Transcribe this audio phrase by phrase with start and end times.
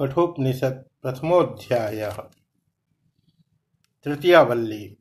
[0.00, 2.16] कठोपनिषद प्रथमोध्याय।
[4.04, 4.96] तृतीयावल्ली।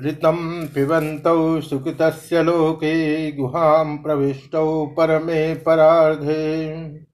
[0.00, 7.04] ऋतं पिबन्तौ सुकृतस्य लोके गुहां प्रविष्टौ परमे परार्धे।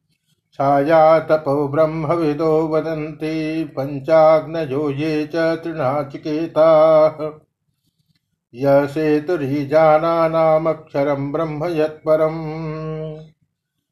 [0.52, 7.30] छाया तपौ ब्रह्मविदो वदन्ति पञ्चाग्नयो ये च तृणाचिकेताः
[8.54, 12.67] य सेतुरीजानानामक्षरं ब्रह्म यत्परम्।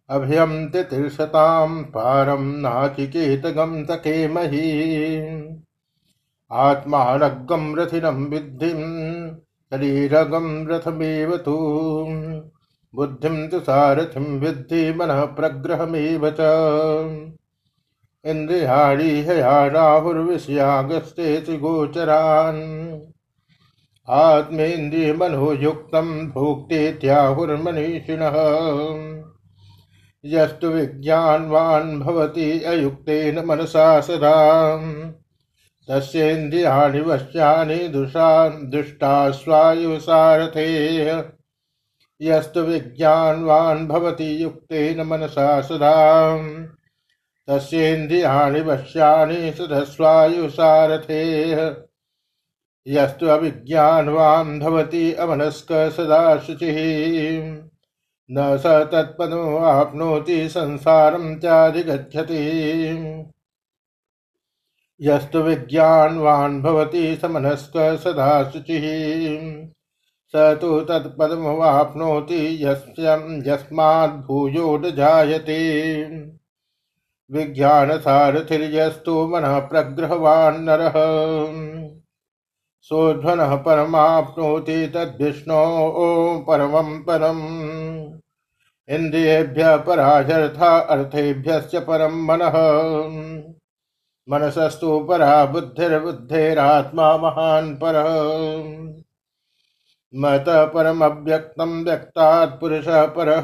[0.08, 4.70] अभयम तितीर्षताम पारम नाचिकेतगम तकेमहि
[6.52, 8.80] आत्मानगम रथिनम विद्धिम
[9.70, 11.56] शरीरगम रथमेव तु।
[12.94, 16.36] बुद्धिम तु सारथिम विद्धि मन प्रग्रहमेव च।
[18.24, 23.00] इन्द्रियाणि हयाहुर्विषयागस्ते गोचरान्
[24.08, 28.34] आत्मेन्द्रियमनोयुक्तं भोक्तेत्याहुर्मनीषिणः
[30.26, 34.76] यस्तु विज्ञानवान् भवति अयुक्तेन मनसा सदा।
[35.88, 39.48] तस्येन्द्रियाणि वश्यानि दुषा दुष्टास्वायुसारथे
[42.22, 46.36] यस्तु विज्ञानवान् भवति युक्तेन मनसा सदा।
[47.48, 51.42] तस्येन्द्रियाणि वश्यानि सदस्वायुसारथे
[52.88, 57.75] यस्तु अविज्ञानवान् भवति अमनस्क सदा शुचिः।
[58.30, 62.36] न स तत्पदमाप्नोति संसारं चाधिगच्छति।
[65.00, 68.82] यस्तु विज्ञानवान् भवति समनस्क सदा शुचिः।
[70.32, 76.02] स तु तत्पदमवाप्नोति यस्मात् भूयो जायते
[77.30, 80.92] विज्ञानसारथिर्यस्तु मनः प्रग्रहवान् नरः।
[82.80, 85.64] सोध्वनः परमाप्नोति तद्विष्णो
[86.48, 87.85] परमं परम्।
[88.88, 92.38] इन्द्रियेभ्य पराजर्था अर्थेभ्य परम मन।
[94.30, 97.94] मनसस्तु परा बुद्धिर्बुद्धेरात्मा महान् पर।
[100.14, 103.42] मत परमव्यक्तं व्यक्तात् पुरुषः परः।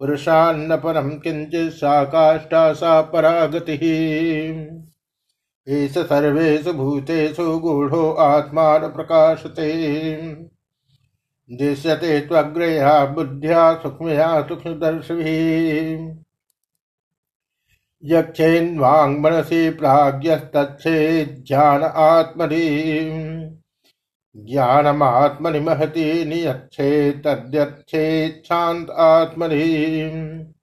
[0.00, 3.84] पुरुषान्न परं किञ्चित् सा काष्ठा सा परा गतिः
[5.68, 9.96] एष सर्वेषु भूतेषु गूढो आत्मा प्रकाशते।
[11.52, 16.16] दृश्यते त्वग्रया बुद्ध्या, सूक्ष्मया, सूक्ष्मदर्शिभिः।
[18.04, 22.82] यक्षेन्वाङ्मनसि प्राज्ञस्तच्छेज्ञान आत्मनि।
[24.36, 30.54] ज्ञानमात्मनि महति नियक्षे तद्यच्छेच्छान्त आत्मनि।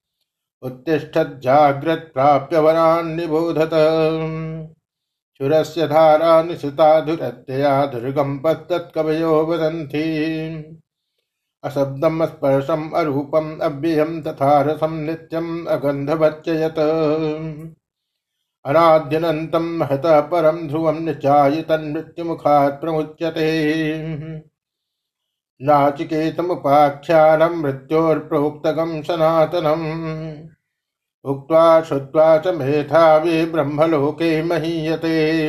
[0.61, 2.59] उत्तिष्ठज्जाग्रत् प्राप्य
[5.37, 10.03] चुरस्य धारा निशिताधुरत्यया दुर्गम पत्तत्कवयो वदन्ति।
[11.63, 16.79] अशब्दम स्पर्शम अरूपम अव्ययम तथा रसम नित्यम अगंधवच्च यत
[18.65, 23.75] अनाद्यनन्तं महतः परं ध्रुवं निचाय तन्मृत्युमुखात् प्रमुच्यते।
[25.61, 30.52] नाचिकेतमुपाख्यानं मृत्योर्प्रोक्तगं सनातनम्।
[31.23, 35.43] उक्त्वा श्रुत्वा च मेधावी ब्रह्मलोके महीयते।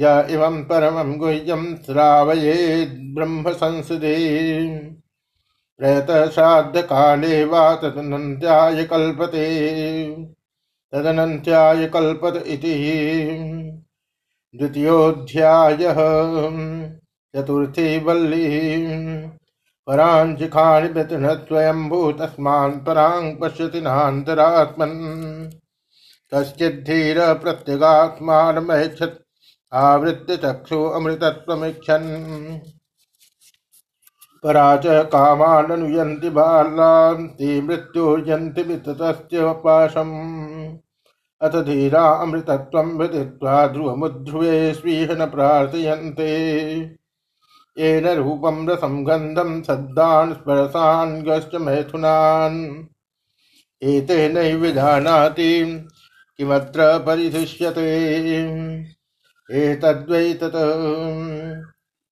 [0.00, 4.16] य इमं परमं गुह्यं श्रावयेद् ब्रह्म संसदे
[5.78, 9.46] प्रयतः श्राद्धकाले वा तदनन्त्याय कल्पते।
[10.92, 12.74] तदनन्त्याय कल्पत इति।
[14.56, 15.94] द्वितीयोऽध्यायः।
[17.36, 18.86] चतुर्थी वल्ली।
[19.86, 24.96] पराञ्चिखाणि व्यतिनत्वयम्भू तस्मान् पराङ् पश्यति नान्तरात्मन्
[26.32, 29.20] कश्चिद्धीर प्रत्यगात्मानमैच्छत्
[29.72, 32.10] आवृत्य चक्षु अमृतत्वमिच्छन्
[34.44, 40.14] परा च कामाननुयन्ति बालान्ति मृत्युर्यन्ति विततस्य पाशम्
[41.40, 46.30] अथ धीरा अमृतत्वं विदित्वा ध्रुवमुध्रुवे स्वीह न प्रार्थयन्ते
[47.78, 51.22] येन रूपं रसं गन्धं सद्दान् स्पर्शान्
[51.58, 52.60] मैथुनान्।
[53.82, 55.50] एतेनैव विजानाति
[56.36, 57.90] किमत्र परिदृश्यते
[59.52, 60.56] एतद्वै तत्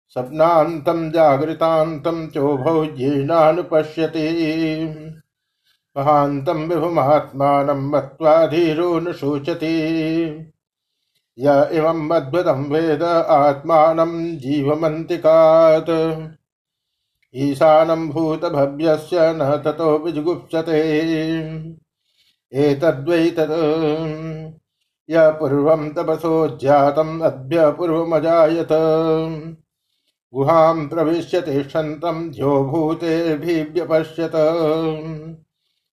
[0.09, 4.27] स्वप्नान्तं जागृतान्तं चोभौ येनानुपश्यति
[5.97, 8.35] महान्तं विभुमात्मानं मत्वा
[9.01, 9.75] न शोचति
[11.39, 15.91] य इमम् अद्भुतं वेद आत्मानं जीवमन्तिकात्।
[17.35, 21.01] ईशानं भूतभव्यस्य न ततो विजुगुप्सते।
[25.11, 28.69] य पूर्वं तपसोज्जातम् अद्य पूर्वमजायत।
[30.35, 34.35] गुहां प्रविश्य तिष्ठन्तं ध्यो भूतेभिव्यपश्यत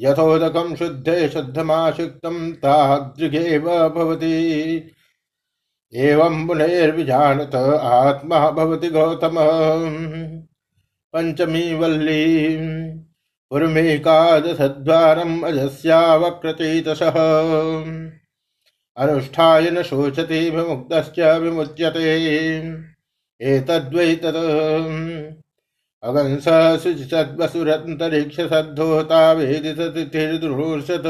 [0.00, 4.34] यथोदकं शुद्धे शुद्धमाशुक्तं तादृगेव भवति।
[5.94, 9.34] एवं मुनेर्विजानत आत्मा भवति गौतम।
[11.12, 12.46] पञ्चमी वल्ली।
[13.50, 17.14] उर्मेकादशद्वारम् अजस्या वक्रचेतसः
[18.96, 22.56] अनुष्ठाय न शोचति, विमुक्तश्च विमुच्यते।
[23.40, 25.40] एतद्वै तत्
[26.02, 26.44] अगंस
[26.82, 31.02] शुचिसद्वसुरन्तरिक्ष सद्धोता वेदिततिथिर्दुर्षत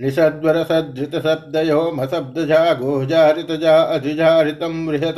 [0.00, 5.14] निषद्वर सद्धृत शब्दयो मशब्दजा गोजारितजा अधिजारितं बृहत।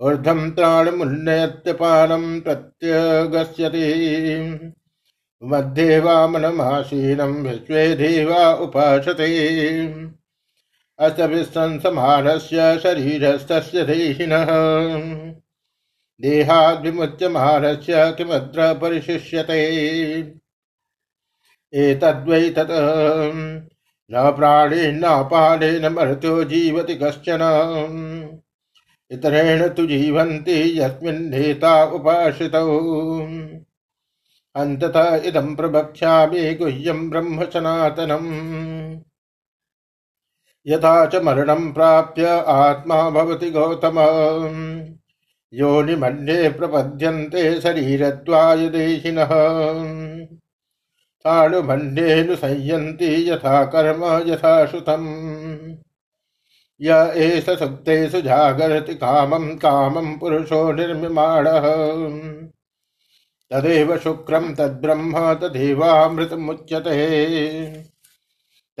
[0.00, 3.84] ऊर्ध्वं त्राणमुन्नयत्यपानं प्रत्यगस्यति।
[5.42, 9.86] मध्ये वामनमासीनं विश्वे देवा उपासते।
[10.98, 14.46] अस्तभिस्संसमानस्य शरीरस्तस्य देहिनः।
[16.20, 19.64] देहाद्विमुच्यमानस्य किमत्र परिशिष्यते
[21.74, 22.70] एतद्वै तत्,
[24.12, 27.38] न प्राणेनापानेन मर्त्यो जीवति कश्चन।
[29.10, 32.80] इतरेण तु जीवन्ति यस्मिन्नेता उपाश्रितौ।
[34.54, 38.96] अन्ततः इदं प्रवक्ष्यामि गुह्यं ब्रह्म सनातनम्
[40.66, 43.94] यथा च मरणं प्राप्य आत्मा भवति गौतम।
[45.52, 49.28] योनिमन्ये प्रपद्यन्ते शरीरत्वाय देशिनः
[51.24, 55.85] ताडुमन्येऽनुसंयन्ति यथा कर्म यथा श्रुतम्
[56.80, 61.60] य एष सुप्तेषु जागरति कामं कामं पुरुषो निर्मिमाणः।
[63.50, 66.96] तदेव शुक्रं, तद्ब्रह्म, तदेवामृतमुच्यते।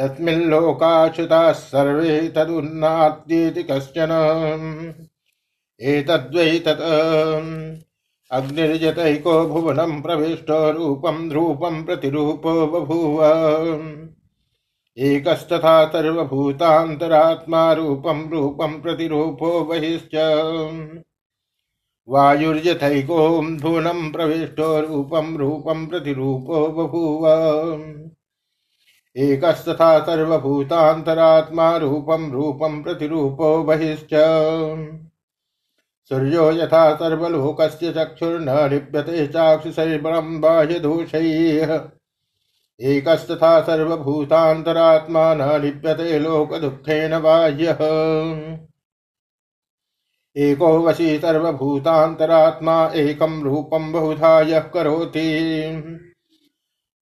[0.00, 4.08] तस्मिल्लोकाच्युताः सर्वे तदुन्नाद्येति कश्चन।
[5.80, 7.86] एतद्वै तत्,
[8.32, 13.24] अग्निर्जतैको भुवनं प्रविष्टो रूपं ध्रूपं प्रतिरूपो बभूव।
[14.98, 20.14] एकस्तथा सर्वभूतान्तरात्मा रूपं रूपं प्रतिरूपो बहिश्च।
[22.08, 27.26] वायुर्यथैको भुवनं प्रविष्टो रूपं रूपं प्रतिरूपो बभूव।
[29.16, 34.14] एकस्तथा सर्वभूतान्तरात्मा रूपं रूपं प्रतिरूपो बहिश्च।
[36.08, 41.90] सूर्यो यथा सर्वलोकस्य चक्षुर्न लिप्यते चाक्षुषैर्बलं बाह्यदोषैः।
[42.80, 47.78] एकस्तथा सर्वभूतान्तरात्मा न लिप्यते लोकदुःखेन बाह्यः।
[50.36, 55.42] एको वशी सर्वभूतान्तरात्मा एकं रूपं बहुधा यः करोति।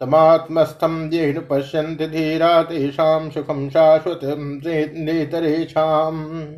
[0.01, 4.61] तमात्मस्थं येन पश्यन्ति धीरा तेषां सुखं शाश्वतं
[5.05, 6.55] नेतरेषाम्।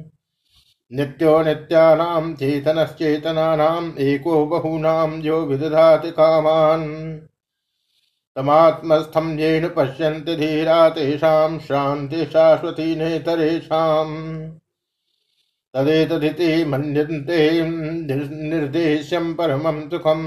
[0.93, 7.19] नित्यो नित्यानां चेतनश्चेतनानाम् एको बहूनां यो विदधाति कामान्।
[8.37, 14.17] तमात्मस्थं येन पश्यन्ति धीरा तेषां शान्ति शाश्वती नेतरेषाम्
[15.75, 17.39] तदेतदिति मन्यन्ते
[18.51, 20.27] निर्देश्यं परमं सुखम्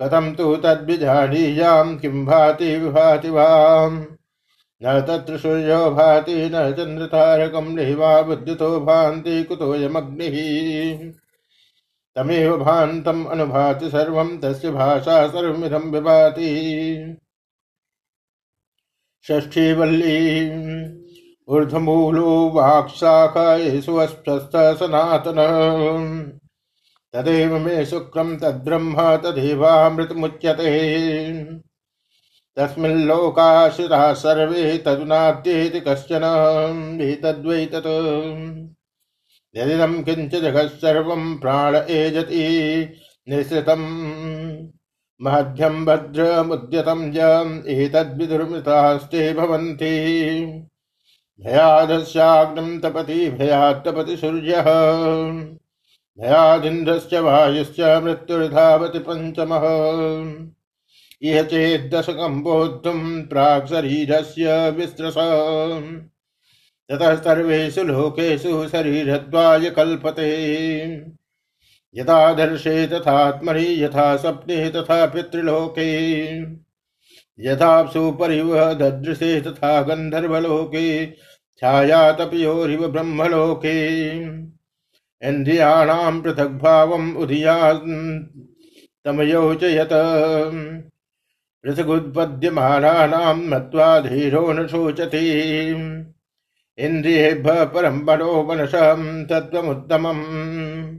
[0.00, 3.98] कथम तो तद्विजानीयां किं भाति विभाति वाम।
[4.82, 10.36] न तत्र सूर्यो भाति न चन्द्रतारकं नैवा बुद्धितो भान्ति कुतोऽयमग्निः
[12.16, 16.46] तमेव भान्तम् अनुभाति सर्वं, तस्य भाषा सर्वमिदं विभाति।
[19.28, 20.50] षष्ठी वल्ली
[21.48, 24.06] ऊर्ध्वमूलो वाक्शाखा येषु
[24.76, 25.36] सनातन।
[27.12, 30.70] तदेव मे शुक्रम तद्ब्रह्म, तदेवामृतमुच्यते।
[32.56, 36.22] तस्मिल्लोकाश्रिता सर्वे तदुनाद्येति कश्चन
[37.02, 38.79] एतद्वै तत्।
[39.56, 42.40] किञ्च जगत्सर्वं प्राण एजति।
[43.28, 44.68] निःसृतम्
[45.22, 47.20] महद्यं भद्रमुद्यतं य
[47.68, 49.90] एतद्विदुर्मृतास्ते भवन्ति।
[51.40, 54.64] भयादस्याग्निं तपति भयात् तपति सूर्यः।
[56.20, 59.62] भयादिन्द्रश्च वायुश्च मृत्युर्धावति पञ्चमः।
[61.22, 65.14] इह चेद्दशकं बोद्धुं प्राक् शरीरस्य विस्त्रस
[66.90, 70.30] ततः सर्वेषु लोकेषु शरीरद्वाय कल्पते
[71.94, 76.40] यथा दर्शे तथात्मनि, यथा स्वप्ने तथा पितृलोके।
[77.40, 81.12] यथा सुपरिव ददृशे तथा गन्धर्वलोके
[81.58, 84.08] छाया तपयोरिव ब्रह्मलोके।
[85.22, 89.88] इन्द्रियाणां पृथग्भावम् उदीयान्तमयोजयत
[91.64, 95.44] पृथगुत्पद्यमानानां मत्वा धीरो न शोचति।
[96.78, 100.98] इन्द्रियेभ्यः परं बलो मनसं तत्त्वमुत्तमम्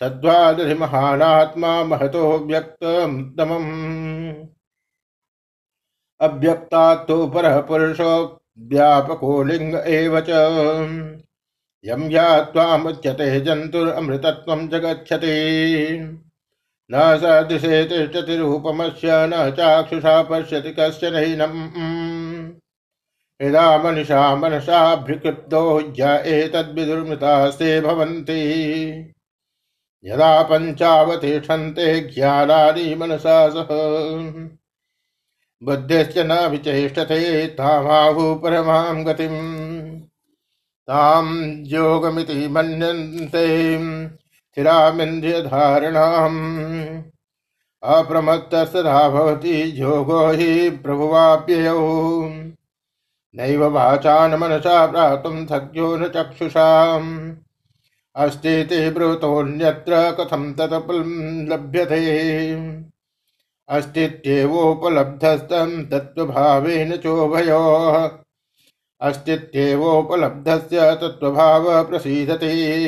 [0.00, 3.68] सद्वादधिमहानात्मा महतो व्यक्तमुत्तमम्।
[6.20, 10.26] अव्यक्तात्तु परः पुरुषो व्यापको लिङ्ग एव च।
[13.44, 15.36] जंतुरमृतत्वं च गच्छति
[16.92, 22.03] न सदृशे तिष्ठति रूपमस्य, न चाक्षुषा पश्यति कश्चनैनम्
[23.42, 28.40] यदा मनिषा मनसाभ्युक्तो ह्य एतद्विदुर्मृतास्ते भवन्ति।
[30.04, 33.66] यदा पञ्चावतिष्ठन्ते ज्ञानानि मनसा सह।
[35.62, 40.00] बुद्धिश्च न विचेष्टते तामाहु परमां गतिम्।
[40.88, 43.78] ताम योगमिति मन्यन्ते
[44.16, 45.42] स्थिरामिन्द्रियधारणाम्।
[47.82, 52.22] अप्रमत्तस्तथा भवति योगो हि प्रभुवाप्ययौ।
[53.36, 57.32] नैव वाचा न मनसा प्रातुं सख्यो न चक्षुषाम्।
[58.16, 62.54] अस्ति ते ब्रूतोऽन्यत्र कथं तत् लभ्यते।
[63.68, 68.10] अस्तित्येवोपलब्धस्तं तत्त्वभावेन चोभयोः।
[69.00, 72.80] अस्तित्वोपलब्धस्य तत्त्वभाव प्रसीदति।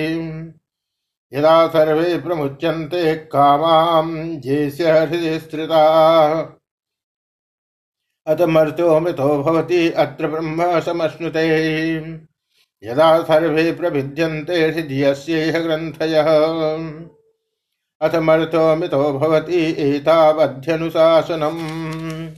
[1.32, 5.82] यदा सर्वे प्रमुच्यन्ते कामां जेस्य हृदि स्थिता
[8.26, 11.48] अत मर्त्यो मृतो भवति अत्र ब्रह्म समश्नुते
[12.82, 16.26] यदा सर्वे प्रभिद्यन्ते हृदयस्येह ग्रन्थयः।
[18.00, 22.28] अथ मर्त्यो मृतो भवति एतावध्यनुशासनम्।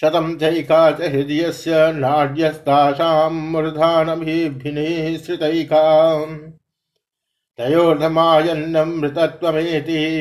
[0.00, 6.24] शतं चैका च हृदयस्य नाड्यस्तासां मूर्धानभिभिनिसृतैका
[7.58, 10.20] तयोर्धमायन्नमृतत्वमेति।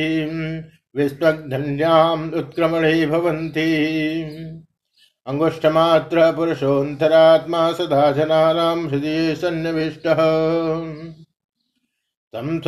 [0.95, 3.79] विस्मग्धन्याम् उत्क्रमणे भवन्ति।
[5.27, 10.17] अङ्गुष्ठमात्र पुरुषोऽन्तरात्मा सदा जनानां हृदये सन्निविष्टः।
[12.33, 12.59] तं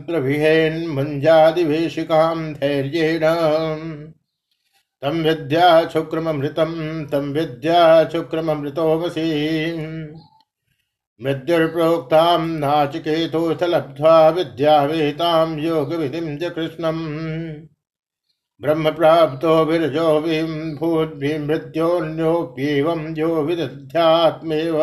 [0.00, 3.20] प्रभिहेन्मुञ्जादिवेशिकां धैर्येण।
[5.22, 9.60] विद्या शुक्रमृतम तम विद्या शुक्रमृतोमसी
[11.22, 17.66] मृत्युर्प्रोक्तां नाचिकेतोऽथ लब्ध्वा विद्यावेतां योगविधिं च कृष्णम्।
[18.60, 20.20] ब्रह्म प्राप्तो विरजो
[20.76, 24.80] भूद्भिमृत्योऽन्योऽप्येवं यो विदध्यात्मेव।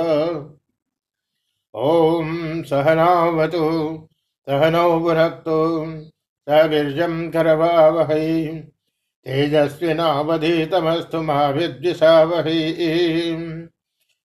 [1.76, 4.00] ॐ सहनावतु
[4.48, 5.86] सहनौ भुनक्तु
[6.50, 8.64] स वीर्यं करवावहै,
[9.26, 12.74] तेजस्विनावधीतमस्तु मा विद्विषावहै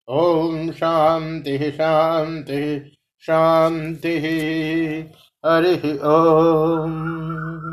[0.08, 2.60] ॐ शांति शांति
[3.22, 4.14] शांति
[5.46, 5.74] हरि
[6.04, 7.68] ॐ